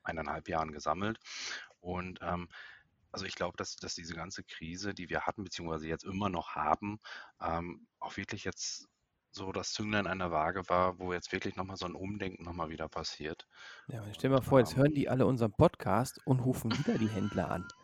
eineinhalb 0.02 0.48
Jahren 0.48 0.72
gesammelt 0.72 1.18
und 1.80 2.20
ähm, 2.22 2.48
also 3.12 3.24
ich 3.24 3.34
glaube, 3.34 3.56
dass, 3.56 3.76
dass 3.76 3.94
diese 3.94 4.14
ganze 4.14 4.44
Krise, 4.44 4.94
die 4.94 5.08
wir 5.08 5.22
hatten, 5.22 5.44
beziehungsweise 5.44 5.88
jetzt 5.88 6.04
immer 6.04 6.28
noch 6.28 6.54
haben, 6.54 7.00
ähm, 7.40 7.86
auch 7.98 8.16
wirklich 8.16 8.44
jetzt 8.44 8.88
so 9.32 9.52
das 9.52 9.72
Zünglein 9.72 10.06
einer 10.06 10.30
Waage 10.30 10.68
war, 10.68 10.98
wo 10.98 11.12
jetzt 11.12 11.32
wirklich 11.32 11.56
nochmal 11.56 11.76
so 11.76 11.86
ein 11.86 11.94
Umdenken 11.94 12.44
nochmal 12.44 12.70
wieder 12.70 12.88
passiert. 12.88 13.46
Ja, 13.86 14.02
stell 14.12 14.30
dir 14.30 14.36
mal 14.36 14.42
vor, 14.42 14.58
jetzt 14.58 14.72
Ähm, 14.72 14.78
hören 14.78 14.94
die 14.94 15.08
alle 15.08 15.26
unseren 15.26 15.52
Podcast 15.52 16.20
und 16.24 16.40
rufen 16.40 16.76
wieder 16.76 16.98
die 16.98 17.08
Händler 17.08 17.50
an. 17.50 17.68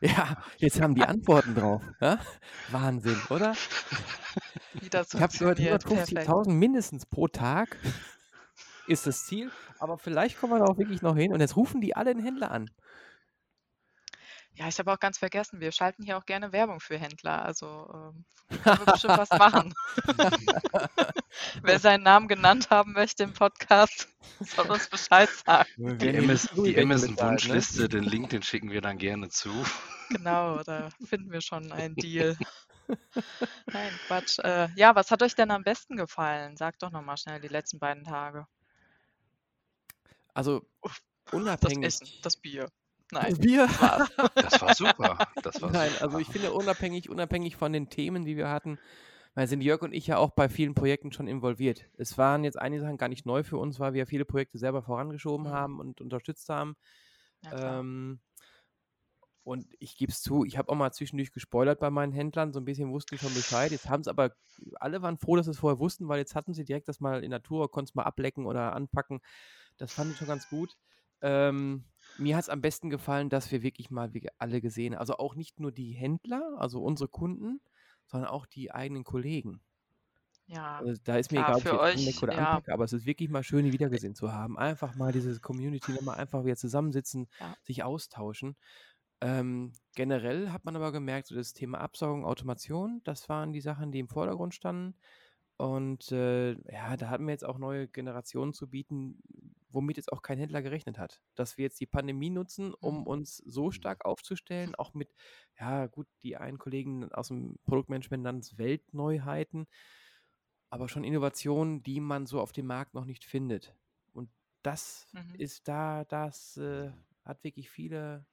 Ja, 0.00 0.36
jetzt 0.58 0.82
haben 0.82 0.94
die 0.94 1.04
Antworten 1.04 1.54
drauf. 1.54 1.80
Ja? 1.98 2.18
Wahnsinn, 2.70 3.16
oder? 3.30 3.54
Ich 4.74 4.92
habe 4.92 5.38
gehört, 5.38 5.58
funktioniert. 5.84 5.84
Perfekt. 5.84 6.28
150.000 6.28 6.50
mindestens 6.50 7.06
pro 7.06 7.28
Tag 7.28 7.78
ist 8.86 9.06
das 9.06 9.24
Ziel. 9.24 9.50
Aber 9.78 9.96
vielleicht 9.96 10.38
kommen 10.38 10.52
wir 10.52 10.58
da 10.58 10.66
auch 10.66 10.76
wirklich 10.78 11.00
noch 11.00 11.16
hin. 11.16 11.32
Und 11.32 11.40
jetzt 11.40 11.56
rufen 11.56 11.80
die 11.80 11.96
alle 11.96 12.12
den 12.12 12.22
Händler 12.22 12.50
an. 12.50 12.70
Ja, 14.56 14.68
ich 14.68 14.78
habe 14.78 14.92
auch 14.92 15.00
ganz 15.00 15.18
vergessen, 15.18 15.60
wir 15.60 15.72
schalten 15.72 16.04
hier 16.04 16.16
auch 16.16 16.26
gerne 16.26 16.52
Werbung 16.52 16.78
für 16.78 16.96
Händler. 16.96 17.44
Also 17.44 17.90
ähm, 17.92 18.24
können 18.62 18.78
wir 18.78 18.92
bestimmt 18.92 19.18
was 19.18 19.30
machen. 19.30 19.74
Wer 21.62 21.78
seinen 21.80 22.04
Namen 22.04 22.28
genannt 22.28 22.70
haben 22.70 22.92
möchte 22.92 23.24
im 23.24 23.32
Podcast, 23.32 24.08
soll 24.40 24.70
uns 24.70 24.88
Bescheid 24.88 25.28
sagen. 25.28 25.98
Die, 25.98 26.08
MS, 26.08 26.50
die 26.54 26.78
Amazon-Wunschliste, 26.78 27.82
ne? 27.82 27.88
den 27.88 28.04
Link, 28.04 28.30
den 28.30 28.42
schicken 28.42 28.70
wir 28.70 28.80
dann 28.80 28.98
gerne 28.98 29.28
zu. 29.28 29.50
Genau, 30.10 30.62
da 30.62 30.90
finden 31.04 31.32
wir 31.32 31.40
schon 31.40 31.72
einen 31.72 31.96
Deal. 31.96 32.36
Nein, 33.66 33.92
Quatsch. 34.06 34.38
Äh, 34.38 34.68
ja, 34.76 34.94
was 34.94 35.10
hat 35.10 35.22
euch 35.22 35.34
denn 35.34 35.50
am 35.50 35.64
besten 35.64 35.96
gefallen? 35.96 36.56
Sagt 36.56 36.82
doch 36.82 36.92
nochmal 36.92 37.16
schnell 37.16 37.40
die 37.40 37.48
letzten 37.48 37.80
beiden 37.80 38.04
Tage. 38.04 38.46
Also 40.32 40.64
unabhängig. 41.32 41.86
Das 41.86 42.02
Essen, 42.02 42.14
das 42.22 42.36
Bier. 42.36 42.68
Nein. 43.12 43.36
Bier. 43.38 43.68
Das 44.34 44.60
war 44.60 44.74
super. 44.74 45.18
Das 45.42 45.60
war 45.62 45.70
Nein, 45.70 45.90
super. 45.90 46.04
also 46.04 46.18
ich 46.18 46.28
finde 46.28 46.52
unabhängig, 46.52 47.08
unabhängig 47.10 47.56
von 47.56 47.72
den 47.72 47.88
Themen, 47.90 48.24
die 48.24 48.36
wir 48.36 48.48
hatten, 48.50 48.78
weil 49.34 49.46
sind 49.46 49.60
Jörg 49.60 49.82
und 49.82 49.92
ich 49.92 50.06
ja 50.06 50.16
auch 50.18 50.30
bei 50.30 50.48
vielen 50.48 50.74
Projekten 50.74 51.12
schon 51.12 51.26
involviert. 51.28 51.86
Es 51.96 52.18
waren 52.18 52.44
jetzt 52.44 52.58
einige 52.58 52.82
Sachen 52.82 52.96
gar 52.98 53.08
nicht 53.08 53.26
neu 53.26 53.42
für 53.42 53.58
uns, 53.58 53.78
weil 53.80 53.92
wir 53.94 54.06
viele 54.06 54.24
Projekte 54.24 54.58
selber 54.58 54.82
vorangeschoben 54.82 55.46
Mhm. 55.46 55.52
haben 55.52 55.80
und 55.80 56.00
unterstützt 56.00 56.48
haben. 56.48 56.76
Ja. 57.42 57.80
Ähm, 57.80 58.20
und 59.42 59.66
ich 59.78 59.98
gebe 59.98 60.10
es 60.10 60.22
zu, 60.22 60.44
ich 60.44 60.56
habe 60.56 60.70
auch 60.70 60.74
mal 60.74 60.90
zwischendurch 60.92 61.30
gespoilert 61.30 61.78
bei 61.78 61.90
meinen 61.90 62.12
Händlern, 62.12 62.52
so 62.54 62.60
ein 62.60 62.64
bisschen 62.64 62.90
wussten 62.90 63.14
die 63.14 63.18
schon 63.18 63.34
Bescheid. 63.34 63.72
Jetzt 63.72 63.90
haben 63.90 64.00
es 64.00 64.08
aber, 64.08 64.34
alle 64.76 65.02
waren 65.02 65.18
froh, 65.18 65.36
dass 65.36 65.44
sie 65.44 65.50
es 65.52 65.58
vorher 65.58 65.78
wussten, 65.78 66.08
weil 66.08 66.18
jetzt 66.18 66.34
hatten 66.34 66.54
sie 66.54 66.64
direkt 66.64 66.88
das 66.88 66.98
mal 67.00 67.22
in 67.22 67.30
der 67.30 67.42
Tour, 67.42 67.70
konnten 67.70 67.90
es 67.90 67.94
mal 67.94 68.04
ablecken 68.04 68.46
oder 68.46 68.72
anpacken. 68.72 69.20
Das 69.76 69.92
fand 69.92 70.12
ich 70.12 70.16
schon 70.16 70.28
ganz 70.28 70.48
gut. 70.48 70.76
Ähm, 71.20 71.84
mir 72.18 72.36
hat 72.36 72.44
es 72.44 72.48
am 72.48 72.60
besten 72.60 72.90
gefallen, 72.90 73.30
dass 73.30 73.50
wir 73.52 73.62
wirklich 73.62 73.90
mal 73.90 74.10
alle 74.38 74.60
gesehen. 74.60 74.94
Also 74.94 75.16
auch 75.18 75.34
nicht 75.34 75.60
nur 75.60 75.72
die 75.72 75.92
Händler, 75.92 76.54
also 76.58 76.82
unsere 76.82 77.08
Kunden, 77.08 77.60
sondern 78.06 78.30
auch 78.30 78.46
die 78.46 78.72
eigenen 78.72 79.04
Kollegen. 79.04 79.62
ja, 80.46 80.84
Also 80.84 81.00
da 81.04 81.16
ist 81.18 81.30
mir 81.30 81.38
Klar, 81.38 81.40
egal, 81.40 81.56
ob 81.58 81.64
ich 81.64 81.70
jetzt 81.72 81.80
euch, 81.80 82.22
oder 82.22 82.34
ja. 82.34 82.36
anpacke, 82.36 82.72
aber 82.72 82.84
es 82.84 82.92
ist 82.92 83.06
wirklich 83.06 83.28
mal 83.30 83.44
schön, 83.44 83.64
die 83.64 83.72
wiedergesehen 83.72 84.14
zu 84.14 84.32
haben. 84.32 84.58
Einfach 84.58 84.94
mal 84.96 85.12
diese 85.12 85.38
Community 85.40 85.92
nochmal 85.92 86.16
einfach 86.18 86.44
wieder 86.44 86.56
zusammensitzen, 86.56 87.28
Ja. 87.40 87.56
sich 87.62 87.84
austauschen. 87.84 88.56
Ähm, 89.20 89.72
generell 89.94 90.50
hat 90.50 90.64
man 90.64 90.76
aber 90.76 90.92
gemerkt, 90.92 91.28
so 91.28 91.34
das 91.36 91.54
Thema 91.54 91.80
Absaugung, 91.80 92.24
Automation, 92.26 93.00
das 93.04 93.28
waren 93.28 93.52
die 93.52 93.60
Sachen, 93.62 93.92
die 93.92 94.00
im 94.00 94.08
Vordergrund 94.08 94.54
standen. 94.54 94.96
Und 95.56 96.10
äh, 96.12 96.52
ja, 96.72 96.96
da 96.96 97.10
hatten 97.10 97.26
wir 97.26 97.32
jetzt 97.32 97.46
auch 97.46 97.58
neue 97.58 97.88
Generationen 97.88 98.52
zu 98.54 98.68
bieten, 98.68 99.20
womit 99.74 99.96
jetzt 99.98 100.12
auch 100.12 100.22
kein 100.22 100.38
Händler 100.38 100.62
gerechnet 100.62 100.98
hat. 100.98 101.22
Dass 101.34 101.58
wir 101.58 101.64
jetzt 101.64 101.80
die 101.80 101.86
Pandemie 101.86 102.30
nutzen, 102.30 102.74
um 102.74 103.06
Mhm. 103.06 103.06
uns 103.06 103.36
so 103.38 103.70
stark 103.70 104.04
aufzustellen, 104.04 104.74
auch 104.76 104.94
mit, 104.94 105.14
ja 105.58 105.86
gut, 105.86 106.08
die 106.22 106.36
einen 106.36 106.58
Kollegen 106.58 107.12
aus 107.12 107.28
dem 107.28 107.58
Produktmanagement 107.64 108.22
nennen 108.24 108.38
es 108.40 108.58
Weltneuheiten, 108.58 109.66
aber 110.70 110.88
schon 110.88 111.04
Innovationen, 111.04 111.82
die 111.82 112.00
man 112.00 112.26
so 112.26 112.40
auf 112.40 112.52
dem 112.52 112.66
Markt 112.66 112.94
noch 112.94 113.04
nicht 113.04 113.24
findet. 113.24 113.76
Und 114.12 114.30
das 114.62 115.08
Mhm. 115.12 115.36
ist 115.36 115.68
da, 115.68 116.04
das 116.04 116.56
äh, 116.56 116.92
hat 117.24 117.44
wirklich 117.44 117.70
viele, 117.70 118.26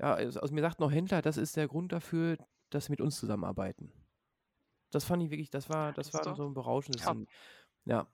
ja, 0.00 0.14
also 0.14 0.40
mir 0.54 0.62
sagt 0.62 0.80
noch 0.80 0.92
Händler, 0.92 1.22
das 1.22 1.36
ist 1.38 1.56
der 1.56 1.68
Grund 1.68 1.92
dafür, 1.92 2.38
dass 2.70 2.86
sie 2.86 2.92
mit 2.92 3.02
uns 3.02 3.18
zusammenarbeiten. 3.18 3.92
Das 4.90 5.04
fand 5.04 5.22
ich 5.22 5.30
wirklich, 5.30 5.50
das 5.50 5.68
war, 5.70 5.92
Ja, 5.92 6.10
das 6.10 6.12
das 6.12 6.26
war 6.26 6.34
so 6.34 6.46
ein 6.46 6.54
berauschendes. 6.54 7.06
Ding. 7.06 7.26
Ja. 7.86 8.08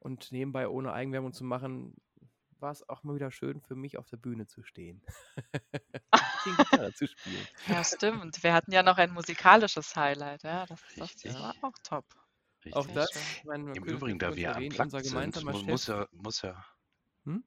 Und 0.00 0.32
nebenbei, 0.32 0.68
ohne 0.68 0.92
Eigenwerbung 0.92 1.32
zu 1.32 1.44
machen, 1.44 1.94
war 2.58 2.72
es 2.72 2.86
auch 2.88 3.02
mal 3.04 3.14
wieder 3.14 3.30
schön 3.30 3.60
für 3.60 3.74
mich 3.74 3.96
auf 3.98 4.08
der 4.08 4.16
Bühne 4.16 4.46
zu 4.46 4.62
stehen. 4.62 5.02
Gitarre 6.44 6.92
zu 6.92 7.06
spielen. 7.06 7.46
Ja, 7.68 7.84
stimmt. 7.84 8.42
Wir 8.42 8.52
hatten 8.52 8.72
ja 8.72 8.82
noch 8.82 8.98
ein 8.98 9.12
musikalisches 9.12 9.94
Highlight. 9.96 10.42
Ja, 10.42 10.66
das, 10.66 10.80
das 10.96 11.34
war 11.34 11.54
auch 11.62 11.78
top. 11.82 12.04
Auch 12.72 12.86
Richtig. 12.86 12.94
Sehr 12.94 12.94
das, 12.94 13.12
schön. 13.12 13.22
ich 13.36 13.44
meine, 13.44 13.64
man 13.64 13.74
Im 13.74 13.84
Übrigen, 13.84 14.18
da 14.18 14.36
wir 14.36 14.56
unplugged 14.56 14.94
unser 14.94 15.00
sind, 15.02 15.44
muss 15.44 15.86
ja, 15.86 16.06
muss 16.12 16.42
ja, 16.42 16.62
Hm? 17.24 17.44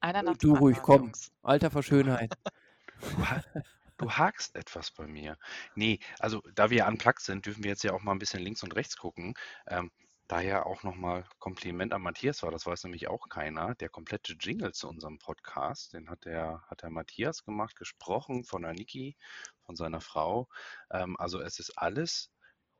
Einer 0.00 0.22
nach 0.22 0.36
Du 0.36 0.54
dem 0.54 0.56
ruhig, 0.56 0.78
komm. 0.82 1.04
Jungs. 1.04 1.32
Alter 1.42 1.70
vor 1.70 1.82
Schönheit. 1.82 2.34
du, 3.00 3.28
ha 3.28 3.42
du 3.98 4.10
hakst 4.10 4.56
etwas 4.56 4.90
bei 4.90 5.06
mir. 5.06 5.38
Nee, 5.74 6.00
also 6.18 6.42
da 6.54 6.70
wir 6.70 6.86
unplugged 6.86 7.22
sind, 7.22 7.46
dürfen 7.46 7.64
wir 7.64 7.70
jetzt 7.70 7.84
ja 7.84 7.92
auch 7.92 8.02
mal 8.02 8.12
ein 8.12 8.18
bisschen 8.18 8.42
links 8.42 8.62
und 8.62 8.74
rechts 8.74 8.96
gucken. 8.96 9.34
Ähm, 9.66 9.90
daher 10.32 10.64
auch 10.64 10.82
nochmal 10.82 11.26
Kompliment 11.38 11.92
an 11.92 12.00
Matthias 12.00 12.42
war, 12.42 12.50
das 12.50 12.64
weiß 12.64 12.84
nämlich 12.84 13.06
auch 13.08 13.28
keiner. 13.28 13.74
Der 13.74 13.90
komplette 13.90 14.32
Jingle 14.40 14.72
zu 14.72 14.88
unserem 14.88 15.18
Podcast, 15.18 15.92
den 15.92 16.08
hat 16.08 16.24
der, 16.24 16.64
hat 16.68 16.80
der 16.80 16.88
Matthias 16.88 17.44
gemacht, 17.44 17.76
gesprochen 17.76 18.42
von 18.42 18.62
der 18.62 18.72
Niki, 18.72 19.14
von 19.66 19.76
seiner 19.76 20.00
Frau. 20.00 20.48
Ähm, 20.90 21.18
also 21.18 21.38
es 21.38 21.58
ist 21.58 21.76
alles 21.76 22.30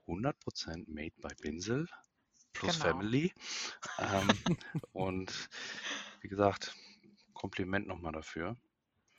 100% 0.07 0.85
made 0.87 1.13
by 1.21 1.35
Binsel 1.43 1.89
plus 2.55 2.81
Genau. 2.81 2.87
Family. 2.87 3.35
Ähm, 3.99 4.29
und 4.93 5.51
wie 6.23 6.29
gesagt, 6.29 6.75
Kompliment 7.35 7.87
nochmal 7.87 8.13
dafür. 8.13 8.57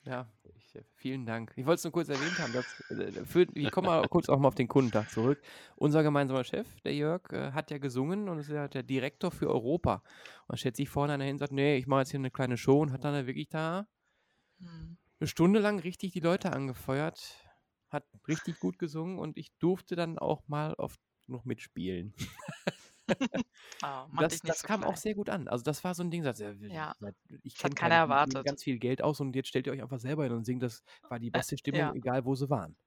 Ja, 0.06 0.28
ich, 0.44 0.76
äh, 0.76 0.84
vielen 0.96 1.26
Dank. 1.26 1.54
Ich 1.56 1.66
wollte 1.66 1.78
es 1.80 1.84
nur 1.86 1.94
kurz 1.94 2.10
erwähnt 2.10 2.38
haben. 2.40 2.52
Dass, 2.52 2.66
äh, 2.90 3.24
für, 3.26 3.48
ich 3.54 3.72
komme 3.72 3.88
mal 3.88 4.08
kurz 4.10 4.28
auch 4.28 4.38
mal 4.38 4.50
auf 4.50 4.56
den 4.56 4.68
Kundentag 4.68 5.10
zurück. 5.10 5.42
Unser 5.76 6.04
gemeinsamer 6.04 6.44
Chef, 6.44 6.68
der 6.82 6.94
Jörg, 6.94 7.32
äh, 7.32 7.52
hat 7.54 7.72
ja 7.72 7.78
gesungen 7.78 8.28
und 8.28 8.38
ist 8.40 8.50
ja 8.50 8.68
der 8.68 8.84
Direktor 8.84 9.32
für 9.32 9.50
Europa. 9.50 9.96
Und 9.96 10.50
dann 10.50 10.58
stellt 10.58 10.76
sich 10.76 10.90
vorne 10.90 11.14
einer 11.14 11.24
hin 11.24 11.36
und 11.36 11.40
sagt, 11.40 11.54
nee, 11.54 11.78
ich 11.78 11.88
mache 11.88 12.02
jetzt 12.02 12.12
hier 12.12 12.20
eine 12.20 12.32
kleine 12.32 12.58
Show 12.58 12.82
und 12.82 12.92
hat 12.92 13.04
dann 13.06 13.14
da 13.14 13.26
wirklich 13.28 13.48
da 13.50 13.88
Hm. 14.60 14.98
eine 15.20 15.28
Stunde 15.28 15.60
lang 15.60 15.80
richtig 15.80 16.12
die 16.12 16.20
Leute 16.20 16.52
angefeuert, 16.54 17.50
hat 17.90 18.06
richtig 18.28 18.60
gut 18.60 18.78
gesungen 18.80 19.18
und 19.20 19.38
ich 19.38 19.52
durfte 19.60 19.96
dann 19.96 20.18
auch 20.20 20.48
mal 20.48 20.74
oft 20.76 21.00
noch 21.28 21.46
mitspielen. 21.46 22.14
Mach 24.12 24.24
Das, 24.24 24.40
das 24.42 24.60
so 24.62 24.68
kam 24.68 24.84
auch 24.84 24.94
klein. 24.94 24.98
sehr 24.98 25.16
gut 25.16 25.30
an. 25.30 25.48
Also 25.48 25.64
das 25.64 25.84
war 25.84 25.94
so 25.96 26.04
ein 26.04 26.12
Ding, 26.12 26.24
sagt, 26.24 26.40
ja, 26.40 26.52
Ja. 26.52 26.96
ich 27.44 27.58
Das 27.58 27.64
hat 27.64 27.76
kenne 27.76 27.76
keiner 27.76 27.96
erwartet. 27.96 28.46
ganz 28.46 28.64
viel 28.64 28.80
Geld 28.80 29.02
aus 29.02 29.20
und 29.20 29.36
jetzt 29.36 29.50
stellt 29.50 29.68
ihr 29.68 29.74
euch 29.74 29.82
einfach 29.82 30.00
selber 30.00 30.24
hin 30.24 30.34
und 30.34 30.46
singt, 30.46 30.64
das 30.64 30.84
war 31.10 31.20
die 31.20 31.32
beste 31.32 31.58
Stimmung, 31.60 31.80
ja. 31.80 31.94
egal 31.94 32.26
wo 32.26 32.36
sie 32.36 32.50
waren. 32.50 32.78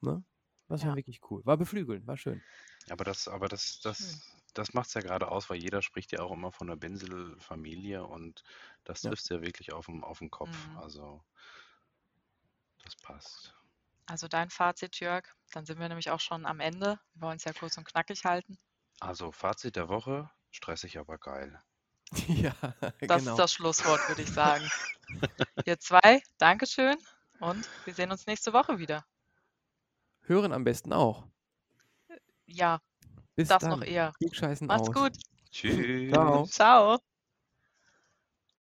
Ne? 0.00 0.24
Das 0.68 0.84
war 0.86 0.96
wirklich 0.96 1.20
cool. 1.30 1.44
War 1.44 1.56
beflügelnd, 1.56 2.06
war 2.06 2.16
schön. 2.16 2.42
Aber 2.90 3.04
das, 3.04 3.28
aber 3.28 3.48
das, 3.48 3.80
Schön. 3.82 3.90
das, 3.90 4.32
das 4.54 4.72
macht 4.72 4.88
es 4.88 4.94
ja 4.94 5.00
gerade 5.00 5.28
aus, 5.28 5.50
weil 5.50 5.58
jeder 5.58 5.82
spricht 5.82 6.12
ja 6.12 6.20
auch 6.20 6.32
immer 6.32 6.52
von 6.52 6.68
der 6.68 6.76
Binsel-Familie 6.76 8.04
und 8.06 8.42
das 8.84 9.02
Ja. 9.02 9.10
trifft 9.10 9.28
ja 9.30 9.42
wirklich 9.42 9.72
auf 9.72 9.86
den, 9.86 10.04
auf 10.04 10.20
den 10.20 10.30
Kopf. 10.30 10.68
Mhm. 10.68 10.76
Also 10.78 11.24
das 12.84 12.96
passt. 12.96 13.54
Also 14.06 14.28
dein 14.28 14.50
Fazit, 14.50 14.98
Jörg, 15.00 15.24
dann 15.52 15.64
sind 15.66 15.78
wir 15.78 15.88
nämlich 15.88 16.10
auch 16.10 16.20
schon 16.20 16.46
am 16.46 16.60
Ende. 16.60 17.00
Wir 17.14 17.22
wollen 17.22 17.36
es 17.36 17.44
ja 17.44 17.52
kurz 17.52 17.76
und 17.78 17.84
knackig 17.84 18.24
halten. 18.24 18.58
Also 19.00 19.32
Fazit 19.32 19.76
der 19.76 19.88
Woche, 19.88 20.30
stressig, 20.50 20.98
aber 20.98 21.18
geil. 21.18 21.58
ja, 22.28 22.54
Das 23.00 23.20
genau. 23.22 23.32
ist 23.32 23.38
das 23.38 23.52
Schlusswort, 23.52 24.06
würde 24.08 24.22
ich 24.22 24.30
sagen. 24.32 24.68
Ihr 25.66 25.78
zwei, 25.78 26.22
Dankeschön 26.38 26.96
und 27.40 27.68
wir 27.84 27.94
sehen 27.94 28.10
uns 28.10 28.26
nächste 28.26 28.52
Woche 28.52 28.78
wieder. 28.78 29.04
Hören 30.22 30.52
am 30.52 30.64
besten 30.64 30.92
auch. 30.92 31.26
Ja, 32.46 32.80
Bis 33.36 33.48
das 33.48 33.60
dann. 33.62 33.70
noch 33.70 33.82
eher. 33.82 34.12
Klugscheißen 34.18 34.66
Macht's 34.66 34.88
aus. 34.88 34.94
gut. 34.94 35.12
Tschüss. 35.50 36.12
Ciao. 36.12 36.46
Ciao. 36.46 36.98